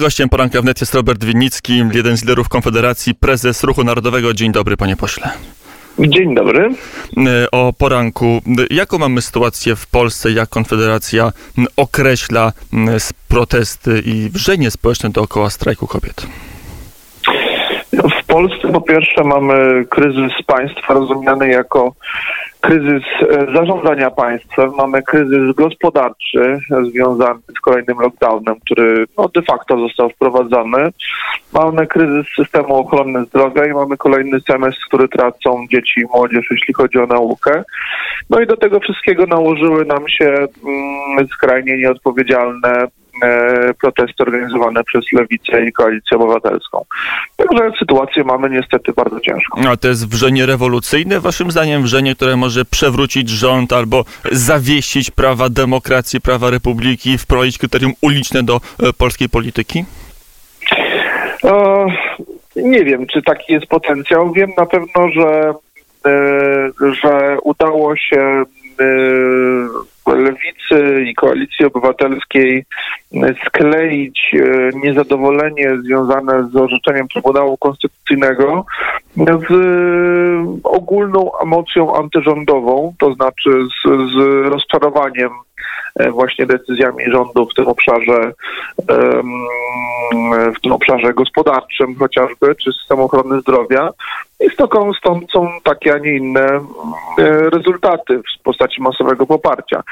[0.00, 4.34] Gościem poranka wnet jest Robert Winnicki, jeden z liderów Konfederacji, prezes Ruchu Narodowego.
[4.34, 5.30] Dzień dobry, panie pośle.
[5.98, 6.70] Dzień dobry.
[7.16, 8.40] E, o poranku.
[8.70, 11.32] Jaką mamy sytuację w Polsce, jak Konfederacja
[11.76, 12.52] określa
[13.28, 16.26] protesty i wrzenie społeczne dookoła strajku kobiet?
[17.92, 21.94] W Polsce po pierwsze mamy kryzys państwa rozumiany jako
[22.66, 26.58] kryzys e, zarządzania państwem, mamy kryzys gospodarczy
[26.92, 30.88] związany z kolejnym lockdownem, który no, de facto został wprowadzony.
[31.52, 36.74] Mamy kryzys systemu ochrony zdrowia i mamy kolejny semestr, który tracą dzieci i młodzież, jeśli
[36.74, 37.64] chodzi o naukę.
[38.30, 42.86] No i do tego wszystkiego nałożyły nam się mm, skrajnie nieodpowiedzialne
[43.80, 46.84] protesty organizowane przez Lewicę i Koalicję Obywatelską.
[47.36, 49.60] Także sytuację mamy niestety bardzo ciężką.
[49.68, 55.48] A to jest wrzenie rewolucyjne, waszym zdaniem wrzenie, które może przewrócić rząd albo zawiesić prawa
[55.48, 59.84] demokracji, prawa republiki, wprowadzić kryterium uliczne do e, polskiej polityki?
[61.44, 61.86] E,
[62.56, 64.32] nie wiem, czy taki jest potencjał.
[64.32, 65.54] Wiem na pewno, że,
[66.06, 66.70] e,
[67.02, 68.44] że udało się
[68.80, 72.64] e, Lewicy i Koalicji Obywatelskiej
[73.46, 78.64] skleić e, niezadowolenie związane z orzeczeniem Trybunału Konstytucyjnego
[79.16, 79.52] z
[80.64, 85.30] ogólną emocją antyrządową, to znaczy z, z rozczarowaniem
[85.96, 88.32] e, właśnie decyzjami rządu w tym obszarze
[90.56, 93.90] w tym obszarze gospodarczym chociażby, czy systemu ochrony zdrowia.
[94.40, 94.50] I
[94.98, 96.46] stąd są takie, a nie inne
[97.18, 99.82] e, rezultaty w postaci masowego poparcia.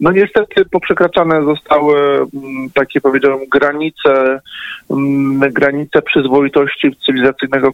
[0.00, 4.40] No niestety poprzekraczane zostały mm, takie, powiedziałem, granice,
[4.90, 7.70] mm, granice przyzwoitości cywilizacyjnego,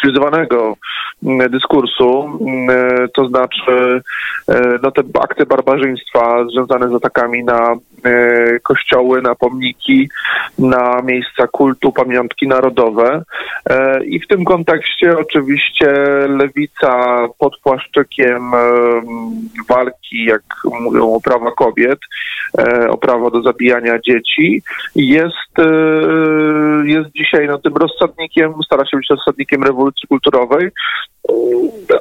[0.00, 0.76] cywilizowanego
[1.22, 2.38] mm, dyskursu,
[2.70, 4.00] e, to znaczy
[4.48, 7.76] e, no, te akty barbarzyństwa związane z atakami na
[8.62, 10.08] kościoły, na pomniki,
[10.58, 13.22] na miejsca kultu, pamiątki narodowe.
[14.04, 15.86] I w tym kontekście oczywiście
[16.28, 18.50] lewica pod płaszczykiem
[19.68, 20.42] walki, jak
[20.80, 21.98] mówią o prawa kobiet,
[22.58, 24.62] e, o prawo do zabijania dzieci,
[24.96, 25.62] jest, e,
[26.84, 30.70] jest dzisiaj no, tym rozsadnikiem, stara się być rozsadnikiem rewolucji kulturowej,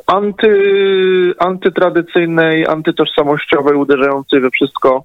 [0.08, 5.04] anty, antytradycyjnej, antytożsamościowej, uderzającej we wszystko,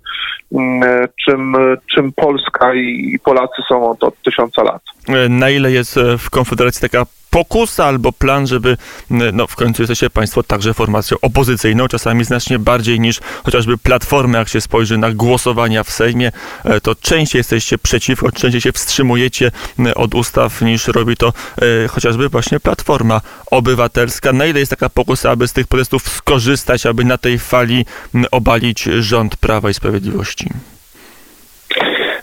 [0.52, 1.54] mm, czym,
[1.94, 4.82] czym Polska i Polacy są od, od tysiąca lat.
[5.28, 8.76] Na ile jest w Konfederacji taka pokusa albo plan, żeby,
[9.10, 14.48] no w końcu jesteście Państwo także formacją opozycyjną, czasami znacznie bardziej niż chociażby Platformy, jak
[14.48, 16.32] się spojrzy na głosowania w Sejmie,
[16.64, 19.50] e, to częściej jesteście przeciwko, częściej się wstrzymujecie
[19.94, 21.32] od ustaw niż robi to
[21.84, 23.20] e, chociażby właśnie Platforma
[23.50, 24.32] Obywatelska.
[24.32, 27.86] Na ile jest taka pokusa, aby z tych protestów skorzystać, aby na tej fali
[28.30, 30.50] obalić rząd Prawa i Sprawiedliwości?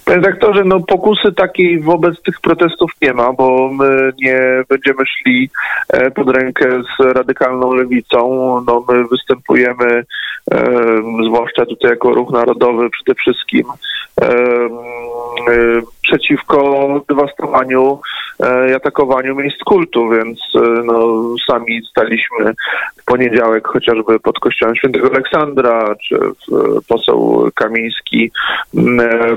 [0.09, 5.49] Panie redaktorze, no pokusy takiej wobec tych protestów nie ma, bo my nie będziemy szli
[5.89, 8.19] e, pod rękę z radykalną lewicą.
[8.67, 10.05] No my występujemy,
[10.51, 10.63] e,
[11.25, 13.63] zwłaszcza tutaj jako ruch narodowy przede wszystkim,
[14.21, 14.27] e,
[16.09, 17.99] przeciwko dewastowaniu
[18.69, 20.39] i atakowaniu miejsc kultu, więc
[20.83, 22.53] no, sami staliśmy
[23.01, 26.19] w poniedziałek chociażby pod kościołem świętego Aleksandra, czy
[26.87, 28.31] poseł Kamiński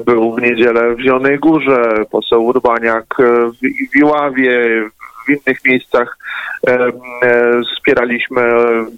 [0.06, 3.06] był w niedzielę niedzielę w Zielonej Górze, poseł Urbaniak
[3.92, 4.82] w Iławie,
[5.26, 6.18] w innych miejscach
[6.66, 6.92] e,
[7.74, 8.42] wspieraliśmy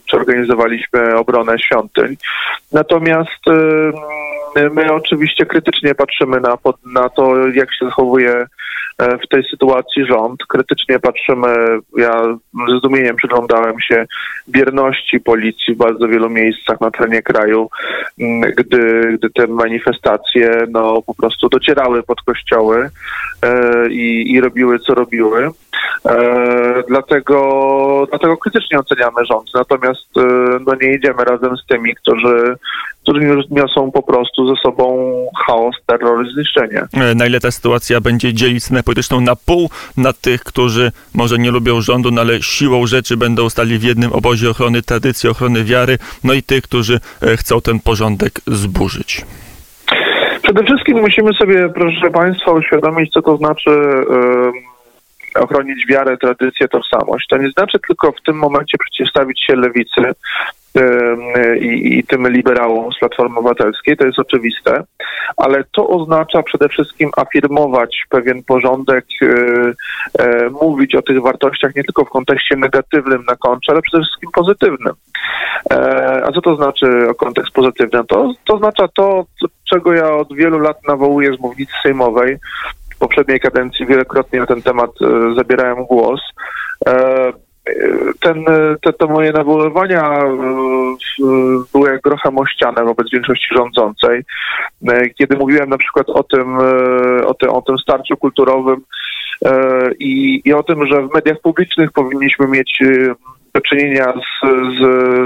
[0.04, 2.16] czy organizowaliśmy obronę świątyń.
[2.72, 3.40] Natomiast
[4.72, 8.46] my oczywiście krytycznie patrzymy na, na to, jak się zachowuje
[8.98, 10.46] E, w tej sytuacji rząd.
[10.48, 11.48] Krytycznie patrzymy,
[11.96, 12.22] ja
[12.68, 14.06] z zdumieniem przyglądałem się
[14.48, 17.68] bierności policji w bardzo wielu miejscach na terenie kraju,
[18.56, 22.90] gdy, gdy te manifestacje no, po prostu docierały pod kościoły
[23.42, 25.50] e, i, i robiły, co robiły.
[26.08, 29.50] E, dlatego, dlatego krytycznie oceniamy rząd.
[29.54, 30.20] Natomiast e,
[30.66, 32.56] no, nie idziemy razem z tymi, którzy,
[33.02, 33.20] którzy
[33.50, 35.14] niosą po prostu ze sobą
[35.46, 36.86] chaos, terror i zniszczenie.
[36.92, 41.38] E, na ile ta sytuacja będzie dzielić scenę polityczną na pół, na tych, którzy może
[41.38, 45.64] nie lubią rządu, no ale siłą rzeczy będą stali w jednym obozie ochrony tradycji, ochrony
[45.64, 47.00] wiary, no i tych, którzy
[47.36, 49.24] chcą ten porządek zburzyć.
[50.42, 53.70] Przede wszystkim musimy sobie, proszę Państwa, uświadomić, co to znaczy.
[53.70, 54.73] Yy
[55.34, 57.26] ochronić wiarę, tradycję, tożsamość.
[57.28, 60.14] To nie znaczy tylko w tym momencie przeciwstawić się lewicy
[61.60, 64.84] i, i tym liberałom z Platformy Obywatelskiej, to jest oczywiste,
[65.36, 69.26] ale to oznacza przede wszystkim afirmować pewien porządek, e,
[70.18, 74.30] e, mówić o tych wartościach nie tylko w kontekście negatywnym na kontrze, ale przede wszystkim
[74.34, 74.92] pozytywnym.
[75.70, 76.86] E, a co to znaczy
[77.18, 78.04] kontekst pozytywny?
[78.04, 79.24] To, to oznacza to,
[79.70, 82.36] czego ja od wielu lat nawołuję z mównicy sejmowej.
[83.04, 86.20] Poprzedniej kadencji wielokrotnie na ten temat e, zabierałem głos.
[86.88, 87.32] E,
[88.20, 88.44] ten,
[88.82, 90.36] te, te moje nawoływania e,
[91.72, 94.22] były jak grochem o ścianę wobec większości rządzącej.
[95.18, 96.58] Kiedy mówiłem na przykład o tym,
[97.26, 98.80] o tym, o tym starciu kulturowym
[99.98, 102.82] i, i o tym, że w mediach publicznych powinniśmy mieć
[103.54, 104.46] do czynienia z,
[104.76, 104.80] z,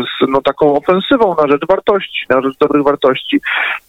[0.04, 3.40] z, no, taką ofensywą na rzecz wartości, na rzecz dobrych wartości,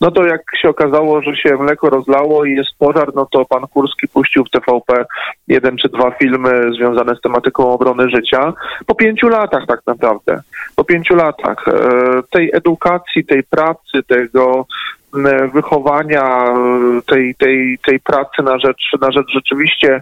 [0.01, 3.68] no to jak się okazało, że się mleko rozlało i jest pożar, no to pan
[3.68, 5.06] Kurski puścił w TVP
[5.47, 8.53] jeden czy dwa filmy związane z tematyką obrony życia.
[8.86, 10.42] Po pięciu latach tak naprawdę.
[10.75, 11.74] Po pięciu latach e,
[12.31, 14.65] tej edukacji, tej pracy, tego
[15.53, 16.53] wychowania,
[17.06, 20.01] tej, tej, tej pracy na rzecz, na rzecz rzeczywiście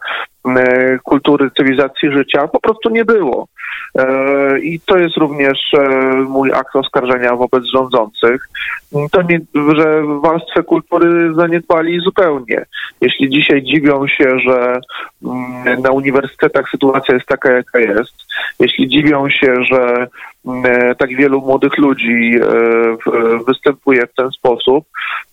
[1.03, 3.47] kultury, cywilizacji życia po prostu nie było.
[3.95, 8.49] E, I to jest również e, mój akt oskarżenia wobec rządzących.
[9.11, 9.39] To nie,
[9.75, 12.65] że warstwę kultury zaniedbali zupełnie.
[13.01, 14.79] Jeśli dzisiaj dziwią się, że
[15.25, 18.13] mm, na uniwersytetach sytuacja jest taka, jaka jest,
[18.59, 20.07] jeśli dziwią się, że
[20.47, 24.85] E, tak wielu młodych ludzi e, występuje w ten sposób,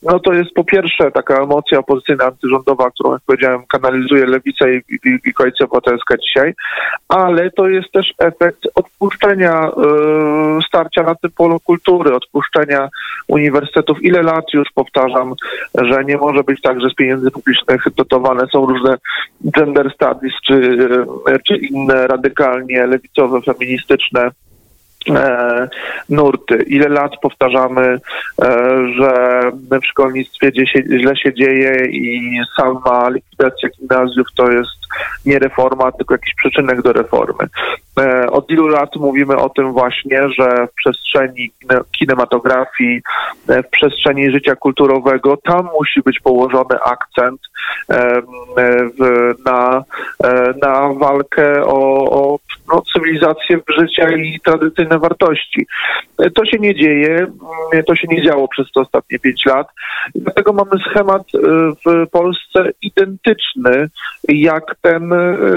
[0.02, 4.80] no to jest po pierwsze taka emocja opozycyjna, antyrządowa, którą, jak powiedziałem, kanalizuje Lewica i,
[5.04, 6.54] i, i Koalicja Obywatelska dzisiaj,
[7.08, 12.88] ale to jest też efekt odpuszczenia y, starcia na tym polu kultury, odpuszczenia
[13.28, 14.04] uniwersytetów.
[14.04, 15.34] Ile lat już powtarzam,
[15.74, 18.96] że nie może być tak, że z pieniędzy publicznych dotowane są różne
[19.44, 20.78] gender studies czy,
[21.46, 24.30] czy inne radykalnie lewicowe, feministyczne e,
[26.08, 26.64] nurty.
[26.66, 27.98] Ile lat powtarzamy, e,
[28.98, 29.40] że
[29.82, 30.52] w szkolnictwie
[31.00, 34.84] źle się dzieje i sama likwidacja gimnazjów to jest
[35.26, 37.48] nie reforma, tylko jakiś przyczynek do reformy.
[38.00, 41.50] E, od ilu lat mówimy o tym właśnie, że w przestrzeni
[41.98, 43.02] kinematografii,
[43.48, 47.40] e, w przestrzeni życia kulturowego, tam musi być położony akcent
[47.90, 48.22] e,
[49.46, 49.84] na,
[50.62, 55.66] na walkę o, o no, cywilizację życia i tradycyjne wartości.
[56.34, 57.26] To się nie dzieje,
[57.86, 59.68] to się nie działo przez te ostatnie pięć lat.
[60.14, 61.22] Dlatego mamy schemat
[61.86, 63.88] w Polsce identyczny
[64.28, 65.10] jak ten,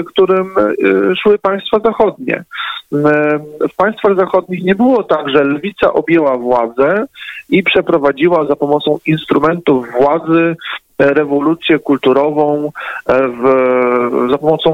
[0.06, 0.54] którym
[1.22, 2.44] szły państwa zachodnie.
[3.72, 7.06] W państwach zachodnich nie było tak, że lewica objęła władzę
[7.48, 10.56] i przeprowadziła za pomocą instrumentów władzy
[10.98, 12.72] rewolucję kulturową
[13.06, 13.42] w,
[14.30, 14.72] za pomocą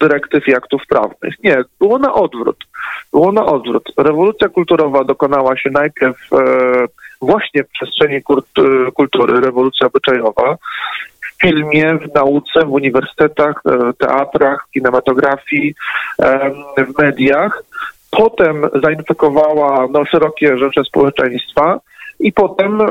[0.00, 1.34] dyrektyw i aktów prawnych.
[1.44, 2.56] Nie, było na odwrót.
[3.12, 3.92] Było na odwrót.
[3.96, 6.36] Rewolucja kulturowa dokonała się najpierw e,
[7.22, 8.22] właśnie w przestrzeni
[8.94, 10.56] kultury, rewolucja obyczajowa,
[11.42, 15.74] filmie, w nauce, w uniwersytetach, e, teatrach, kinematografii,
[16.76, 17.62] w mediach.
[18.10, 21.80] Potem zainfekowała no, szerokie rzeczy społeczeństwa
[22.20, 22.86] i potem e,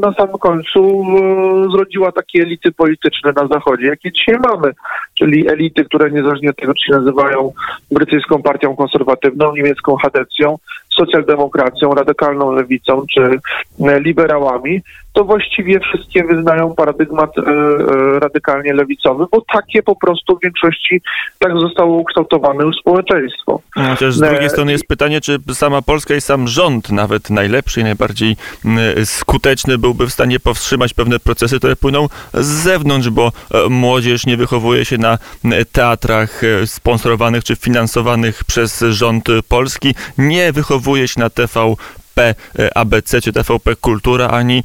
[0.00, 4.72] na samym końcu e, zrodziła takie elity polityczne na Zachodzie, jakie dzisiaj mamy,
[5.14, 7.52] czyli elity, które niezależnie od tego, czy się nazywają
[7.90, 10.58] brytyjską partią konserwatywną, niemiecką Hadecją,
[11.00, 13.40] socjaldemokracją, radykalną lewicą czy
[13.78, 14.82] liberałami,
[15.12, 21.02] to właściwie wszystkie wyznają paradygmat e, e, radykalnie lewicowy, bo takie po prostu w większości
[21.38, 23.60] tak zostało ukształtowane już społeczeństwo.
[23.74, 27.80] Chociaż z drugiej e, strony jest pytanie, czy sama Polska i sam rząd, nawet najlepszy
[27.80, 28.36] i najbardziej
[29.04, 33.32] skuteczny, byłby w stanie powstrzymać pewne procesy, które płyną z zewnątrz, bo
[33.70, 35.18] młodzież nie wychowuje się na
[35.72, 41.76] teatrach sponsorowanych czy finansowanych przez rząd polski, nie wychowuje się na TV
[42.20, 42.34] TVP
[42.74, 44.64] ABC czy TVP Kultura, ani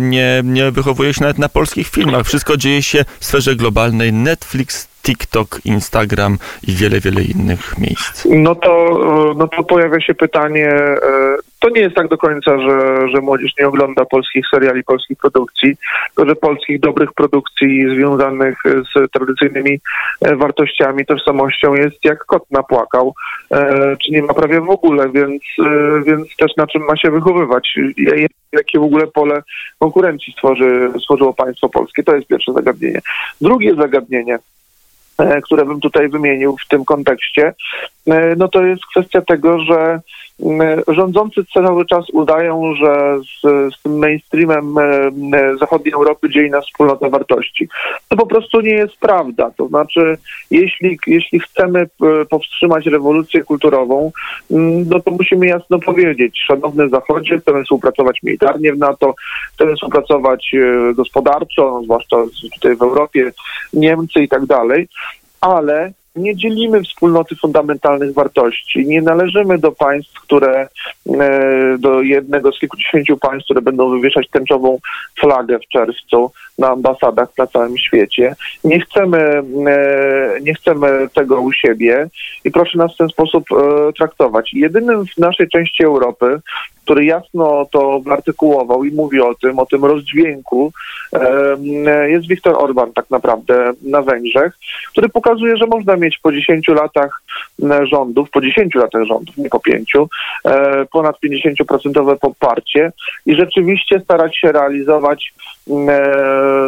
[0.00, 2.26] nie, nie wychowuje się nawet na polskich filmach.
[2.26, 4.12] Wszystko dzieje się w sferze globalnej.
[4.12, 6.38] Netflix, TikTok, Instagram
[6.68, 8.26] i wiele, wiele innych miejsc.
[8.30, 8.72] No to,
[9.36, 13.52] no to pojawia się pytanie, e, to nie jest tak do końca, że, że młodzież
[13.60, 15.76] nie ogląda polskich seriali, polskich produkcji,
[16.26, 19.80] że polskich dobrych produkcji związanych z tradycyjnymi
[20.20, 23.14] e, wartościami, tożsamością jest jak kot napłakał,
[23.50, 25.42] e, czy nie ma prawie w ogóle, więc,
[26.06, 27.78] więc też na czym ma się wychowywać,
[28.52, 29.42] jakie w ogóle pole
[29.78, 32.02] konkurencji stworzy, stworzyło państwo polskie.
[32.02, 33.00] To jest pierwsze zagadnienie.
[33.40, 34.38] Drugie zagadnienie,
[35.44, 37.54] które bym tutaj wymienił w tym kontekście,
[38.06, 40.00] e, no to jest kwestia tego, że
[40.88, 44.74] rządzący cały czas udają, że z, z tym mainstreamem
[45.60, 47.68] zachodniej Europy dzieje nas wspólnota wartości.
[48.08, 49.50] To po prostu nie jest prawda.
[49.56, 50.18] To znaczy,
[50.50, 51.86] jeśli, jeśli chcemy
[52.30, 54.12] powstrzymać rewolucję kulturową,
[54.86, 59.14] no to musimy jasno powiedzieć, szanowny Zachodzie, chcemy współpracować militarnie w NATO,
[59.54, 62.16] chcemy współpracować e, gospodarczo, zwłaszcza
[62.54, 63.32] tutaj w Europie,
[63.72, 64.88] Niemcy i tak dalej,
[65.40, 68.86] ale nie dzielimy wspólnoty fundamentalnych wartości.
[68.86, 70.68] Nie należymy do państw, które,
[71.78, 74.78] do jednego z kilkudziesięciu państw, które będą wywieszać tęczową
[75.20, 78.34] flagę w czerwcu na ambasadach na całym świecie.
[78.64, 79.42] Nie chcemy,
[80.42, 82.08] nie chcemy tego u siebie
[82.44, 83.44] i proszę nas w ten sposób
[83.96, 84.54] traktować.
[84.54, 86.40] Jedynym w naszej części Europy,
[86.88, 90.72] który jasno to wyartykułował i mówi o tym, o tym rozdźwięku,
[92.06, 94.52] jest Viktor Orban tak naprawdę na Węgrzech,
[94.90, 97.22] który pokazuje, że można mieć po 10 latach
[97.82, 99.92] rządów, po 10 latach rządów, nie po 5,
[100.44, 102.92] e, ponad 50% poparcie
[103.26, 105.34] i rzeczywiście starać się realizować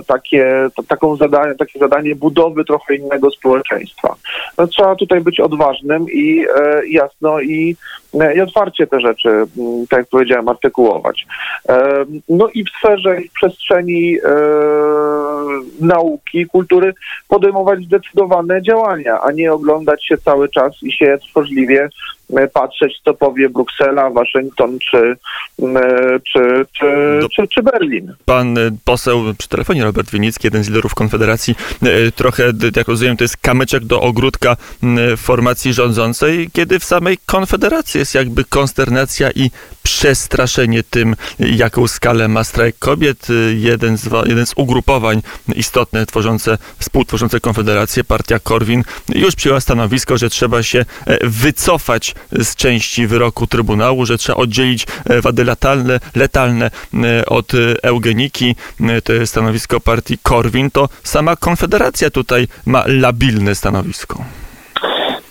[0.07, 4.15] takie, taką zadanie, takie zadanie budowy trochę innego społeczeństwa.
[4.59, 7.77] No, trzeba tutaj być odważnym i e, jasno i,
[8.37, 9.45] i otwarcie te rzeczy,
[9.91, 11.27] tak jak powiedziałem, artykułować.
[12.29, 14.19] No i w sferze i w przestrzeni
[15.81, 16.95] nauki, kultury
[17.29, 21.89] podejmować zdecydowane działania, a nie oglądać się cały czas i się tworzliwie e,
[22.53, 25.17] patrzeć, co powie Bruksela, Waszyngton czy,
[25.63, 28.15] e, czy, czy, czy, czy, Berlin.
[28.25, 31.55] Pan e, poseł przy telefonie Robert Winicki, jeden z liderów Konfederacji,
[32.15, 34.57] trochę, jak rozumiem, to jest kamyczek do ogródka
[35.17, 39.51] formacji rządzącej, kiedy w samej Konfederacji jest jakby konsternacja i
[39.83, 43.29] przestraszenie tym, jaką skalę ma strajk kobiet.
[43.55, 45.23] Jeden z, jeden z ugrupowań
[45.55, 48.83] istotnych tworzące, współtworzące Konfederację, partia Korwin,
[49.15, 54.87] już przyjęła stanowisko, że trzeba się e, wycofać z części wyroku Trybunału, że trzeba oddzielić
[55.05, 58.57] e, wady letalne, letalne e, od eugeniki.
[59.05, 60.71] To jest stanowisko partii Korwin.
[60.71, 64.25] To sama Konfederacja tutaj ma labilne stanowisko.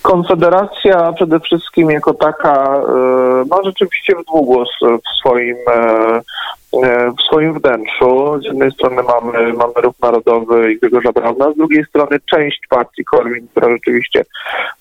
[0.02, 2.82] Konfederacja przede wszystkim jako taka
[3.50, 5.58] ma rzeczywiście w długos w swoim
[6.74, 8.40] E, w swoim wnętrzu.
[8.42, 13.06] Z jednej strony mamy, mamy ruch narodowy i Grzegorza Brauna, z drugiej strony część partii
[13.06, 14.26] Korwin, która rzeczywiście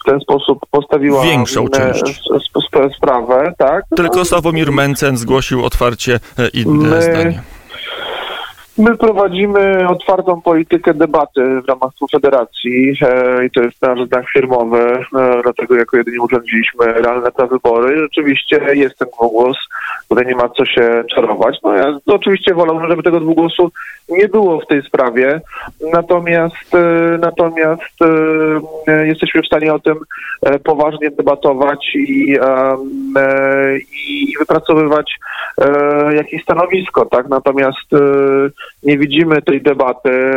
[0.00, 2.22] w ten sposób postawiła większą e, część
[2.96, 3.52] sprawę.
[3.58, 3.84] Tak?
[3.96, 7.02] Tylko Sławomir Mencen zgłosił otwarcie e, inne My...
[7.02, 7.42] zdanie.
[8.78, 14.78] My prowadzimy otwartą politykę debaty w ramach Konfederacji e, i to jest nasz znak firmowy,
[14.78, 17.98] e, dlatego jako jedynie urządziliśmy realne wybory.
[17.98, 19.56] Rzeczywiście jest ten głos,
[20.08, 21.58] tutaj nie ma co się czarować.
[21.62, 23.70] No ja oczywiście wolałbym, żeby tego dwugłosu
[24.08, 25.40] nie było w tej sprawie,
[25.92, 28.02] natomiast e, natomiast
[28.88, 29.96] e, jesteśmy w stanie o tym
[30.42, 32.36] e, poważnie debatować i,
[34.08, 35.18] i wypracowywać
[36.14, 37.28] jakieś stanowisko, tak?
[37.28, 37.90] Natomiast
[38.82, 40.32] nie widzimy tej debaty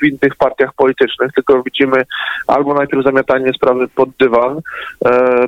[0.00, 2.02] w innych partiach politycznych, tylko widzimy
[2.46, 4.60] albo najpierw zamiatanie sprawy pod dywan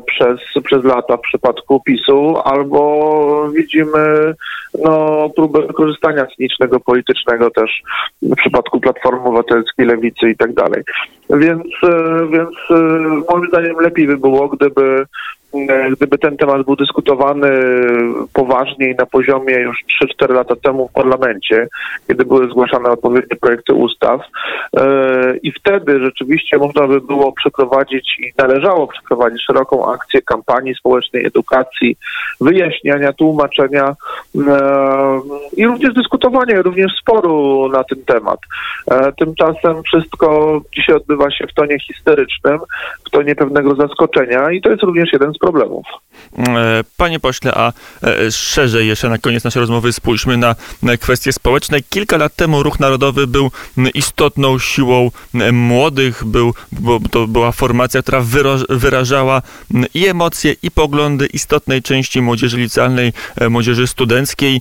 [0.06, 4.34] przez, przez lata w przypadku PiSu, albo widzimy
[4.84, 7.82] no, próbę wykorzystania cynicznego politycznego też
[8.22, 10.82] w przypadku Platformy Obywatelskiej, Lewicy i tak dalej.
[11.30, 12.74] Więc, e, więc e,
[13.30, 15.04] moim zdaniem lepiej by było, gdyby
[15.54, 17.50] E, gdyby ten temat był dyskutowany
[18.32, 19.84] poważniej na poziomie już
[20.22, 21.68] 3-4 lata temu w parlamencie,
[22.08, 24.20] kiedy były zgłaszane odpowiednie projekty ustaw
[25.42, 31.96] i wtedy rzeczywiście można by było przeprowadzić i należało przeprowadzić szeroką akcję kampanii społecznej, edukacji,
[32.40, 33.94] wyjaśniania, tłumaczenia
[35.56, 38.40] i również dyskutowania, również sporu na ten temat.
[39.18, 42.58] Tymczasem wszystko dzisiaj odbywa się w tonie histerycznym,
[43.06, 45.86] w tonie pewnego zaskoczenia i to jest również jeden z problemów.
[46.38, 47.72] E, panie pośle, a
[48.02, 50.54] e, szerzej jeszcze na koniec naszej rozmowy spójrzmy na
[51.00, 51.78] kwestie społeczne.
[51.90, 53.50] Kilka lat temu Ruch Narodowy był
[53.94, 55.10] istotną siłą
[55.52, 58.22] młodych, był, bo to była formacja, która
[58.68, 59.42] wyrażała
[59.94, 64.57] i emocje, i poglądy istotnej części młodzieży licealnej, e, młodzieży studenckiej.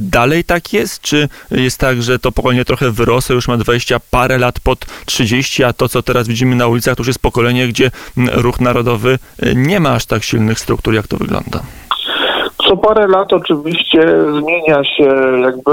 [0.00, 1.02] Dalej tak jest?
[1.02, 5.64] Czy jest tak, że to pokolenie trochę wyrosło, już ma 20 parę lat pod 30,
[5.64, 9.18] a to, co teraz widzimy na ulicach, to już jest pokolenie, gdzie Ruch Narodowy
[9.54, 11.60] nie ma aż tak silnych struktur, jak to wygląda?
[12.68, 14.06] Co parę lat oczywiście
[14.40, 15.70] zmienia się jakby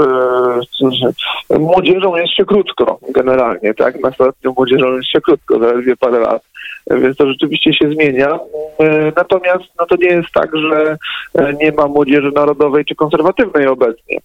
[1.58, 4.00] młodzieżą jest się krótko generalnie, tak?
[4.00, 6.42] Nastoletnią młodzieżą jest się krótko, zaledwie parę lat
[6.90, 8.38] więc to rzeczywiście się zmienia.
[8.78, 10.96] E, natomiast no to nie jest tak, że
[11.34, 14.18] e, nie ma młodzieży narodowej czy konserwatywnej obecnie.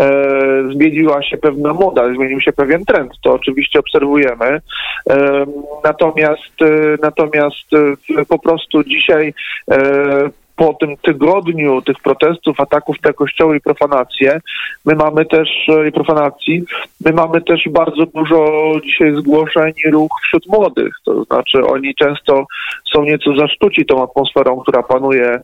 [0.00, 0.10] E,
[0.72, 4.60] zmieniła się pewna moda, zmienił się pewien trend, to oczywiście obserwujemy.
[5.84, 6.52] Natomiast
[7.02, 7.70] natomiast
[8.28, 9.34] po prostu dzisiaj
[10.60, 13.60] po tym tygodniu tych protestów, ataków na kościoły i
[14.84, 15.48] my mamy też
[15.88, 16.62] i profanacji,
[17.04, 20.94] my mamy też bardzo dużo dzisiaj zgłoszeń i ruch wśród młodych.
[21.04, 22.46] To znaczy oni często
[22.94, 25.40] są nieco zasztuci tą atmosferą, która panuje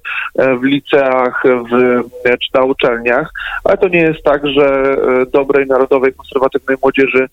[0.60, 3.30] w liceach w, czy na uczelniach,
[3.64, 4.96] ale to nie jest tak, że
[5.32, 7.28] dobrej, narodowej, konserwatywnej młodzieży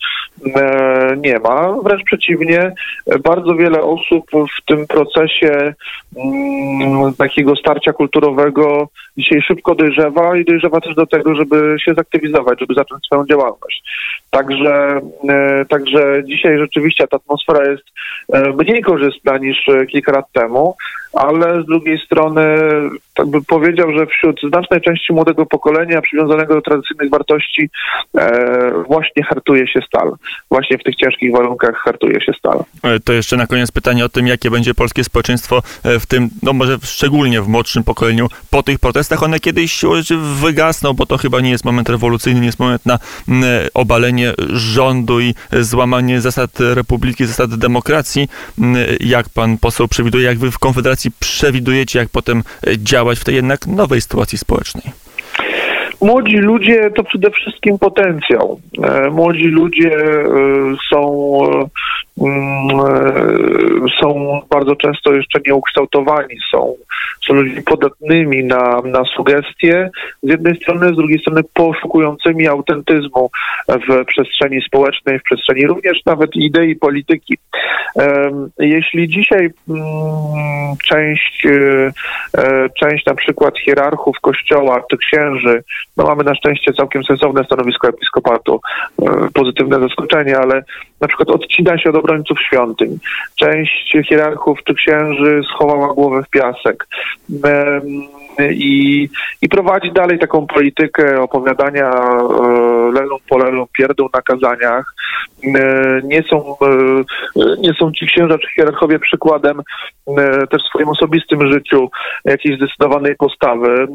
[1.18, 1.74] nie ma.
[1.84, 2.72] Wręcz przeciwnie,
[3.24, 5.74] bardzo wiele osób w tym procesie
[6.18, 12.60] mm, takiego starcia kulturowego dzisiaj szybko dojrzewa i dojrzewa też do tego, żeby się zaktywizować,
[12.60, 13.84] żeby zacząć swoją działalność.
[14.30, 17.84] Także, e, także dzisiaj rzeczywiście ta atmosfera jest
[18.34, 19.58] e, mniej korzystna niż
[19.92, 20.76] kilka lat temu,
[21.14, 22.46] ale z drugiej strony
[23.16, 27.70] tak bym powiedział, że wśród znacznej części młodego pokolenia przywiązanego do tradycyjnych wartości
[28.18, 30.12] e, właśnie hartuje się stal.
[30.52, 32.64] Właśnie w tych ciężkich warunkach hartuje się stal.
[33.06, 36.78] To jeszcze na koniec pytanie o tym, jakie będzie polskie społeczeństwo w tym, no może
[36.84, 39.03] szczególnie w młodszym pokoleniu, po tych protestach.
[39.24, 39.82] One kiedyś
[40.42, 43.00] wygasną, bo to chyba nie jest moment rewolucyjny, nie jest moment na
[43.74, 48.30] obalenie rządu i złamanie zasad republiki, zasad demokracji.
[49.00, 52.44] Jak pan poseł przewiduje, jak wy w Konfederacji przewidujecie, jak potem
[52.78, 54.84] działać w tej jednak nowej sytuacji społecznej?
[56.02, 58.60] Młodzi ludzie to przede wszystkim potencjał.
[59.12, 59.92] Młodzi ludzie
[60.90, 61.40] są
[62.13, 62.13] Mm,
[64.02, 66.76] są bardzo często jeszcze nieukształtowani, są,
[67.28, 69.90] są ludźmi podatnymi na, na sugestie
[70.24, 73.30] z jednej strony, z drugiej strony poszukującymi autentyzmu
[73.68, 77.38] w przestrzeni społecznej, w przestrzeni również nawet idei polityki.
[78.60, 79.84] Jeśli dzisiaj mm,
[80.86, 81.92] część, e,
[82.38, 85.64] e, część na przykład hierarchów kościoła czy księży,
[85.98, 88.62] no mamy na szczęście całkiem sensowne stanowisko episkopatu,
[89.02, 90.64] e, pozytywne zaskoczenie, ale
[91.04, 93.00] na przykład odcina się od obrońców świątyń.
[93.36, 96.88] Część hierarchów czy księży schowała głowę w piasek
[98.40, 99.10] i,
[99.42, 104.96] i prowadzi dalej taką politykę opowiadania e, lelą po lelą, pierdół na kazaniach.
[105.44, 109.62] E, nie są, e, nie są ci księża czy hierarchowie przykładem
[110.52, 111.90] też w swoim osobistym życiu
[112.26, 113.88] jakiejś zdecydowanej postawy.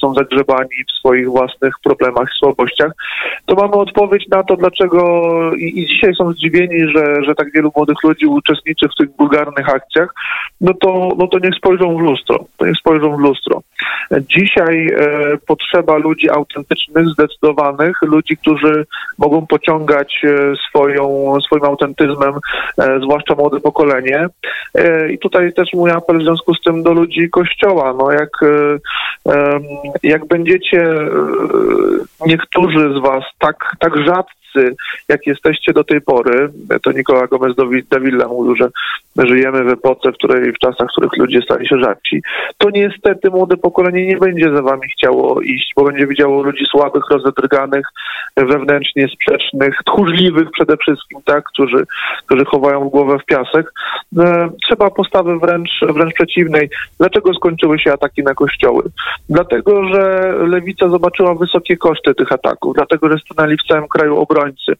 [0.00, 2.92] Są zagrzebani w swoich własnych problemach, słabościach.
[3.46, 7.72] To mamy odpowiedź na to, dlaczego i, i dzisiaj są zdziwieni, że, że tak wielu
[7.76, 10.14] młodych ludzi uczestniczy w tych bulgarnych akcjach.
[10.60, 12.44] No to, no to niech spojrzą w lustro.
[12.56, 13.62] To niech spojrzą w lustro.
[14.20, 18.86] Dzisiaj e, potrzeba ludzi autentycznych, zdecydowanych, ludzi, którzy
[19.18, 22.34] mogą pociągać e, swoją, swoim autentyzmem,
[22.78, 24.26] e, zwłaszcza młode pokolenie.
[25.10, 27.94] I tutaj też mój apel w związku z tym do ludzi Kościoła.
[27.98, 28.30] No jak,
[30.02, 30.88] jak będziecie
[32.26, 34.76] niektórzy z was tak, tak rzadcy,
[35.08, 36.48] jak jesteście do tej pory,
[36.82, 37.52] to Nikola Gomez
[37.90, 38.68] Davila mówił, że
[39.26, 42.22] żyjemy w epoce, w której w czasach, w których ludzie stali się rzadci,
[42.58, 47.02] to niestety młode pokolenie nie będzie za wami chciało iść, bo będzie widziało ludzi słabych,
[47.10, 47.86] rozedrganych,
[48.36, 51.86] wewnętrznie sprzecznych, tchórzliwych przede wszystkim, tak, którzy,
[52.26, 53.72] którzy chowają głowę w piasek.
[54.18, 56.70] E, trzeba postawy wręcz, wręcz przeciwnej.
[56.98, 58.82] Dlaczego skończyły się ataki na kościoły?
[59.28, 64.72] Dlatego, że lewica zobaczyła wysokie koszty tych ataków, dlatego, że stanęli w całym kraju obrońcy.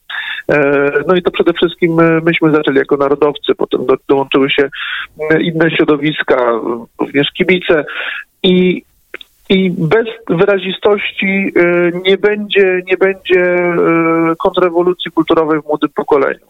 [0.48, 4.68] E, no i to przede wszystkim myśmy zaczęli jako narodowcy, potem do, dołączyły się
[5.40, 6.36] inne środowiska,
[6.98, 7.84] również kibice
[8.44, 8.84] i
[9.48, 13.44] i bez wyrazistości y, nie będzie, nie będzie
[14.32, 16.46] y, kontrrewolucji kulturowej w młodym pokoleniu.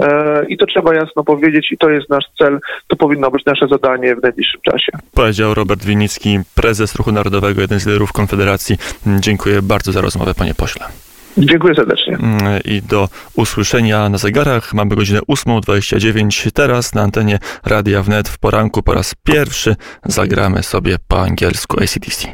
[0.00, 0.04] Y,
[0.48, 4.16] I to trzeba jasno powiedzieć i to jest nasz cel, to powinno być nasze zadanie
[4.16, 4.92] w najbliższym czasie.
[5.14, 8.76] Powiedział Robert Winicki, prezes Ruchu Narodowego, jeden z liderów Konfederacji.
[9.06, 11.11] Dziękuję bardzo za rozmowę, panie pośle.
[11.38, 12.18] Dziękuję serdecznie.
[12.64, 14.74] I do usłyszenia na zegarach.
[14.74, 16.50] Mamy godzinę 8.29.
[16.50, 22.28] Teraz na antenie Radia Wnet w poranku po raz pierwszy zagramy sobie po angielsku ACDC.